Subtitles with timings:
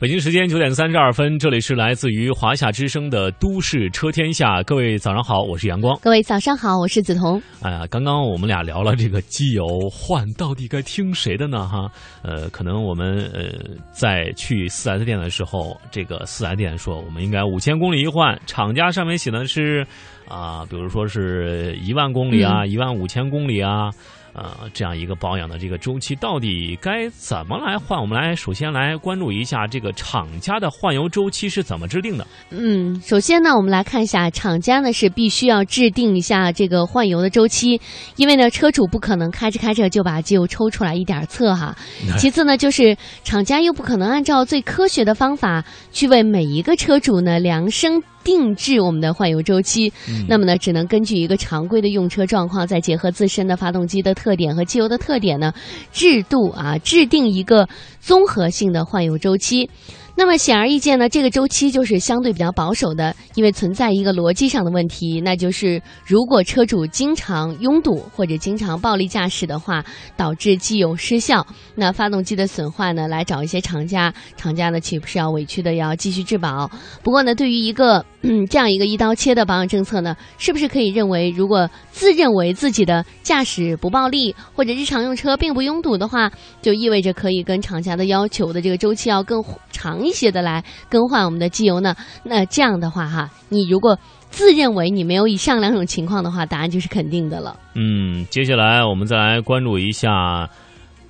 [0.00, 5.94] 北京时间九点三十二分，这里是来自于华夏之声的《都市车天下》，各位早上好，我是阳光。
[6.00, 7.38] 各位早上好，我是梓潼。
[7.60, 9.62] 哎呀，刚刚我们俩聊了这个机油
[9.92, 11.68] 换到底该听谁的呢？
[11.68, 11.86] 哈，
[12.22, 13.52] 呃，可能我们呃
[13.90, 19.86] 在去四 S 店的时候，这个四 S 店说我们应该五千公里一换，厂家上面写的是
[20.28, 23.90] 啊、比如说是一万公里啊，一、万五千公里啊。
[24.32, 28.00] 呃，这样一个保养的这个周期到底该怎么来换？
[28.00, 32.26] 我们来首先来关注一下这个厂家的换油周期是怎么制定的。
[32.50, 37.80] 嗯，首先呢，我们来看一下厂家呢是必须要制定一下这个换油的周期，
[38.16, 41.76] 因为呢车主不可能开着开着就把机油抽出来一点测哈。
[42.16, 48.02] 其次呢，就是厂家又不可能按照最科学的方法去为每一个车主呢量身。
[48.22, 49.92] 定制我们的换油周期，
[50.28, 55.52] 那么呢，只能根据一个常规的用车状况，再结合自身的发动机的特点和机油的特点呢，
[55.92, 57.68] 制度啊制定一个
[58.00, 59.68] 综合性的换油周期。
[60.16, 69.84] 那么显而易见呢，这个周期就是相对比较保守的，因为存在一个逻辑上的问题，那就是如果车主经常拥堵或者经常暴力驾驶的话，
[70.16, 76.70] 导致机油失效，那发动机的损坏呢，来找一些厂家，厂家呢岂不是要委屈的要继续质保？
[77.02, 91.94] 不过呢，对于一个嗯这样一个一刀切的保养政策呢，是不是可以认为，如果自认为自己的驾驶不暴力或者日常用车并不拥堵的话，就意味着可以跟厂家的要求的这个周期要更长一些的来更换我们的机油呢？
[92.22, 93.98] 那这样的话哈，你如果
[94.28, 97.56] 自认为你没有以上两种情况的话，答案就是肯定的了。
[97.74, 100.48] 嗯，接下来我们再来关注一下，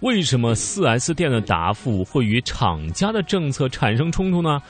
[0.01, 4.61] 为什么四 S 店的答复会与厂家的政策产生冲突呢？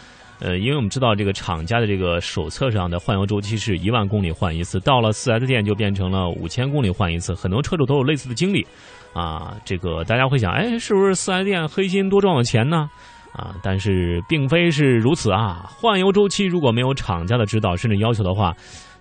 [0.40, 8.66] 呃，因为我们知道这个厂家的这个手册上的换油周期是一万公里换一次，到了 4S 店就变成了五千公里换一次，很多车主都有类似的经历。
[9.12, 12.88] 啊，这个大家会想，哎，是不是 4S 店黑心多赚我钱呢？
[13.32, 15.64] 啊，但是并非是如此啊！
[15.68, 18.52] 换油周期如果没有厂家的指导甚至要求的话，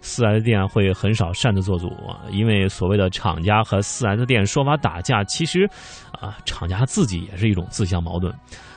[0.02, 1.92] 四 S 店会很少擅自做主，
[2.32, 5.68] 因为所谓的厂家和四 S 店说法打架，其实
[6.12, 8.34] 啊，厂家自己也是一种自相矛盾。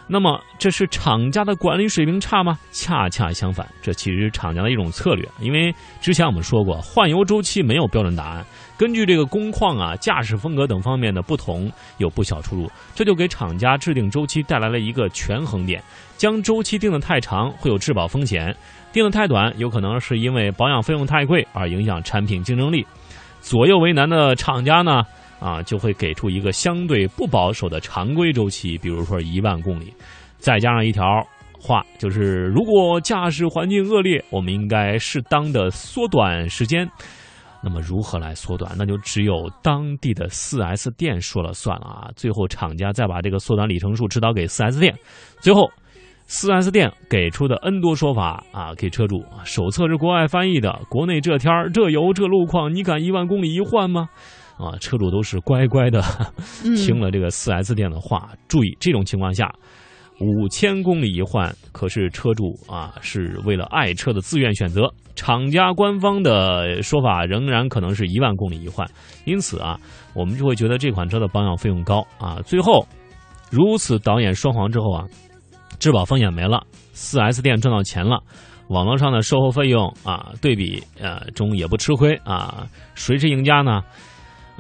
[0.09, 2.59] 那么，这是厂家的管理水平差吗？
[2.71, 5.27] 恰恰相反，这其实是厂家的一种策略。
[5.41, 8.45] 因为之前我们说过，换油周期没有标准答案，
[8.77, 12.71] 根据这个工况啊、驾驶风格等方面的不同，有不小出入。
[12.95, 15.83] 这就给厂家制定周期带来了一个权衡点。
[16.19, 18.53] 将周期定得太长，会有质保风险；
[18.93, 22.87] 定得太短，有可能是因为保养费用太贵而影响产品竞争力。
[23.41, 25.03] 左右为难的厂家呢？
[25.43, 29.93] 啊，就会给出一个相对不保守的常规周期，比如说一万公里，
[30.39, 31.05] 再加上一条
[31.61, 36.89] 话，就是如果驾驶环境恶劣，我们应该适当的缩短时间。
[37.65, 38.75] 那么如何来缩短？
[38.77, 42.11] 那就只有当地的 4S 店说了算了啊！
[42.17, 44.93] 最后厂家再把这个缩短里程数指导给 4S 店，
[45.39, 45.71] 最后
[46.27, 54.09] 4S 店给出的 N 多说法啊，给车主手册是国外翻译的，国内这天儿这油这路况，你敢一万公里一换吗？
[54.59, 56.03] 啊，车主都是乖乖的
[56.77, 58.31] 听了这个 4S 店的话。
[58.49, 59.53] 注意，这种情况下，
[60.21, 64.93] 五千公里一换，可是车主啊是为了爱车的自愿选择。
[65.15, 68.89] 厂家官方的说法仍然可能是一万公里一换，
[69.27, 69.79] 因此啊，
[70.15, 72.41] 我们就会觉得这款车的保养费用高啊。
[72.47, 72.87] 最后，
[73.51, 75.05] 如此导演双簧之后啊，
[75.79, 76.65] 质保风险没了
[76.95, 78.23] ，4S 店赚到钱了。
[78.69, 83.83] 网络上的售后费用啊，对比呃中也不吃亏啊，谁是赢家呢？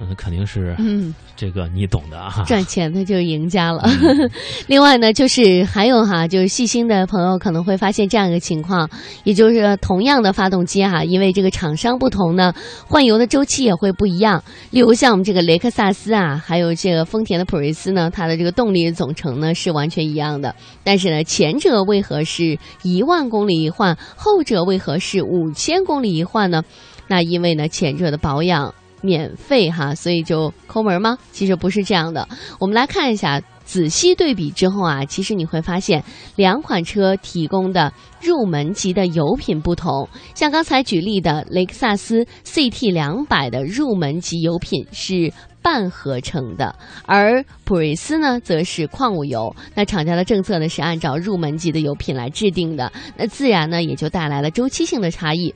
[0.02, 2.42] 嗯，肯定是嗯，这个你懂的啊。
[2.44, 3.88] 赚钱的就是赢家了。
[4.66, 8.90] 另外呢，就是还有哈，就是细心的朋友可能会发现这样一个情况，
[9.22, 12.52] 也就是同样的发动机哈，因为这个厂商不同呢，
[12.88, 14.42] 换油的周期也会不一样。
[14.72, 26.64] 例如像我们这个雷克萨斯啊，还有这个丰田的普锐斯呢，它的这个动力总成呢是完全一样的，但是呢，前者为何是一万公里一换，后者为何是五千公里一换呢？
[27.06, 28.75] 那因为呢，前者的保养。
[29.02, 31.19] 免费哈，所以就抠门吗？
[31.31, 32.26] 其实不是这样的。
[32.58, 36.02] 我们来看一下，仔细对比之后啊，其实你会发现
[36.37, 40.08] 两款车提供的入门级的油品不同。
[40.34, 45.32] 像刚才举例的雷克萨斯 CT 两百的入门级油品是
[45.62, 46.75] 半合成的，
[47.06, 49.55] 而普锐斯呢则是矿物油。
[49.75, 55.55] 那厂家的政策呢是按照入门级的油品来制定的，那自然呢也就带来了周期性的差异。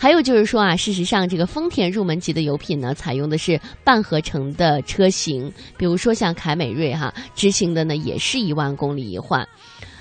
[0.00, 9.44] 还有就是说啊，事实上，这个丰田入门级的油品呢，采用的是半合成的车型，比如说像凯美瑞哈，执行的呢也是一万公里一换。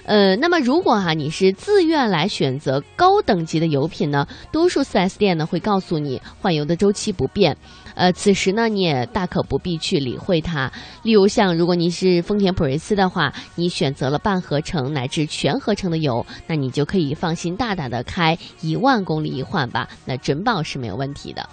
[0.07, 7.55] 呃，那么如果哈、你是自愿来选择高等级的油品呢，多数 4S 店呢会告诉你换油的周期不变。
[7.93, 10.71] 呃，此时呢，你也大可不必去理会它。
[11.03, 21.49] 例如像如果你是丰田普锐斯的话，你选择了半合成乃至全合成的油，那你就可以放心大胆的开一万公里一换吧，那准保是没有问题的。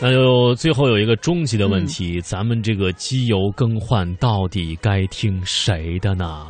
[0.00, 6.46] 那就最后有一个终极的问题，咱们这个机油更换到底该听谁的呢？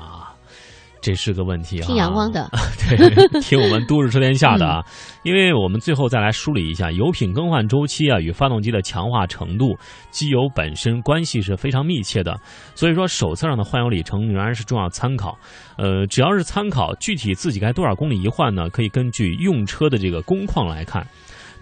[1.01, 1.87] 这是个问题啊。
[1.87, 2.51] 听阳光的，
[2.89, 4.85] 对，听我们都市车天下的啊，
[5.23, 9.77] 因为我们最后再来梳理一下油品更换周期啊与发动机的强化程度、
[10.11, 12.37] 机油本身关系是非常密切的。
[12.75, 15.39] 所以说，手册上的换油里程仍然是重要参考。
[15.79, 18.69] 呃，只要是参考，具体自己该多少公里一换呢？
[18.71, 21.07] 可以根据用车的这个工况来看。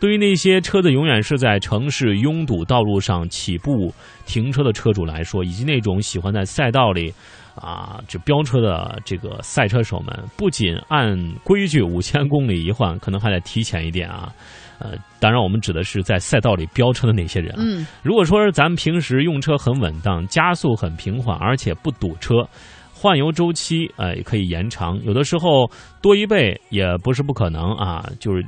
[0.04, 3.90] 对于那些车子永远是在城市拥堵道路上起步
[4.26, 7.10] 停车的车主来说，以及那种喜欢在赛道里
[7.54, 14.30] 啊就飙车的这个赛车手们，不仅按规矩五千公里一换，可能还得提前一点啊。
[14.78, 14.90] 呃，
[15.20, 17.60] 当然我们指的是在赛道里飙车的那些人啊。
[17.60, 22.46] 嗯，如果说咱们平时用车很稳当，加速很平缓，而且不堵车，
[22.92, 25.66] 换油周期呃也可以延长，有的时候
[26.02, 28.06] 多一倍也不是不可能啊。
[28.20, 28.44] 就是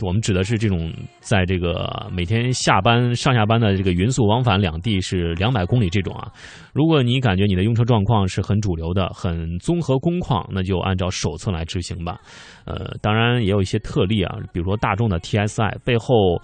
[0.00, 6.32] 我们指的是这种在这个每天下班上下班的这个匀速往返两地是两百公里这种啊。
[6.72, 12.18] 如果你感觉你的用车状况是很主流的、很综合工况，那就按照手册来执行吧。
[12.64, 16.40] 呃，当然也有一些特例啊，比如说大众的 TSI 背后。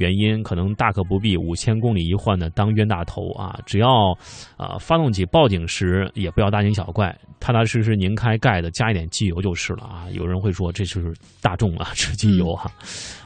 [0.00, 3.60] 原因可能大可不必五千公里一换的当冤大头啊！
[3.66, 4.12] 只要
[4.56, 10.06] 啊、发动机报警时也不要大惊小怪，踏踏实实拧开盖子加一点机油就是了啊！
[10.12, 11.12] 有人会说这是
[11.42, 12.70] 大众啊， 吃机油哈、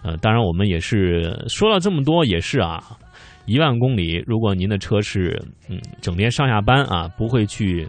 [0.03, 2.83] 呃，当然我们也是说了这么多，也是啊，
[3.47, 7.89] 一万公里，如果您的车是嗯整天上下班啊，不会去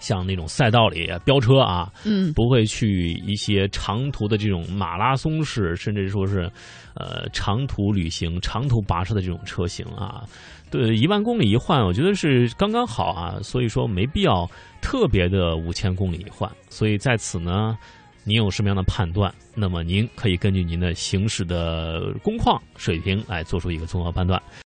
[0.00, 6.50] 像那种赛道里飙车啊，嗯，不会去一些长途的这种马拉松式，甚至说是，
[6.94, 10.24] 呃，长途旅行、长途跋涉的这种车型啊，
[10.70, 14.48] 对，一万公里一换，我觉得是刚刚好啊，所以说没必要
[14.80, 16.50] 特别的五千公里一换。
[16.68, 17.76] 所以在此呢，
[18.24, 19.32] 您有什么样的判断？
[19.54, 24.40] 那么您可以根据您的行驶的工况水平来做出一个综合判断。